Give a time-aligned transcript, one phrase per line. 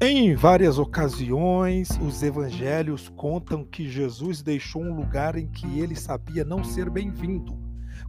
[0.00, 6.44] Em várias ocasiões, os evangelhos contam que Jesus deixou um lugar em que ele sabia
[6.44, 7.58] não ser bem-vindo,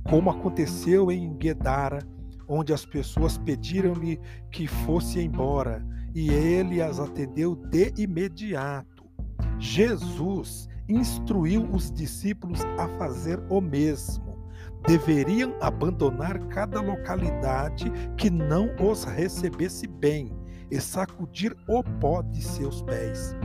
[0.03, 2.07] como aconteceu em Guedara,
[2.47, 4.21] onde as pessoas pediram-lhe
[4.51, 5.83] que fosse embora,
[6.13, 9.09] e ele as atendeu de imediato.
[9.57, 14.37] Jesus instruiu os discípulos a fazer o mesmo.
[14.85, 20.38] Deveriam abandonar cada localidade que não os recebesse bem
[20.71, 23.35] e sacudir o pó de seus pés.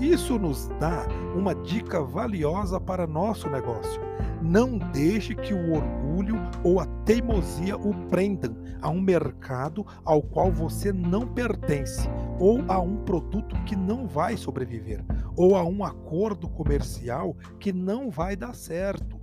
[0.00, 4.00] Isso nos dá uma dica valiosa para nosso negócio.
[4.40, 10.52] Não deixe que o orgulho ou a teimosia o prendam a um mercado ao qual
[10.52, 15.04] você não pertence, ou a um produto que não vai sobreviver,
[15.36, 19.17] ou a um acordo comercial que não vai dar certo.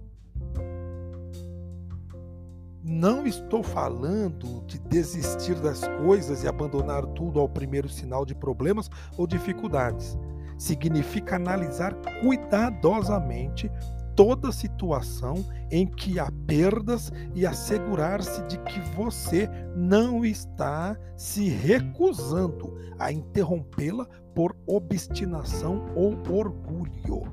[2.88, 8.92] Não estou falando de desistir das coisas e abandonar tudo ao primeiro sinal de problemas
[9.18, 10.16] ou dificuldades.
[10.56, 13.72] Significa analisar cuidadosamente
[14.16, 22.78] toda situação em que há perdas e assegurar-se de que você não está se recusando
[23.00, 27.24] a interrompê-la por obstinação ou orgulho.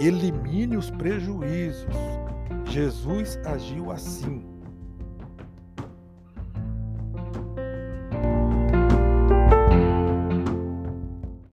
[0.00, 1.94] Elimine os prejuízos
[2.70, 4.57] Jesus agiu assim.